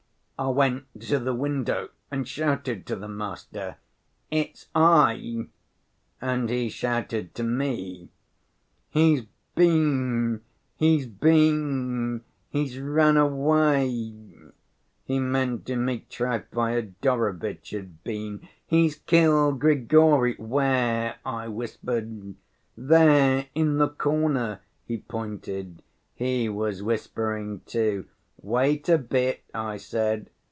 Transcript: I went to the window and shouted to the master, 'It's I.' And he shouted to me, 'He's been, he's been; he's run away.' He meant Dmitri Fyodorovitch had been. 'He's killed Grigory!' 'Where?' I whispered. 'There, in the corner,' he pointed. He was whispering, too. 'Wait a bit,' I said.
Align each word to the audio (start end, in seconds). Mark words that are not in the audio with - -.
I 0.39 0.47
went 0.47 0.85
to 1.01 1.19
the 1.19 1.35
window 1.35 1.89
and 2.09 2.27
shouted 2.27 2.87
to 2.87 2.95
the 2.95 3.07
master, 3.07 3.75
'It's 4.31 4.69
I.' 4.73 5.49
And 6.19 6.49
he 6.49 6.67
shouted 6.67 7.35
to 7.35 7.43
me, 7.43 8.09
'He's 8.89 9.27
been, 9.53 10.41
he's 10.77 11.05
been; 11.05 12.23
he's 12.49 12.79
run 12.79 13.17
away.' 13.17 14.25
He 15.03 15.19
meant 15.19 15.63
Dmitri 15.65 16.39
Fyodorovitch 16.51 17.69
had 17.69 18.03
been. 18.03 18.47
'He's 18.65 18.95
killed 18.95 19.59
Grigory!' 19.59 20.37
'Where?' 20.39 21.17
I 21.23 21.49
whispered. 21.49 22.33
'There, 22.75 23.45
in 23.53 23.77
the 23.77 23.89
corner,' 23.89 24.61
he 24.87 24.97
pointed. 24.97 25.83
He 26.15 26.49
was 26.49 26.81
whispering, 26.81 27.61
too. 27.67 28.07
'Wait 28.43 28.89
a 28.89 28.97
bit,' 28.97 29.43
I 29.53 29.77
said. 29.77 30.27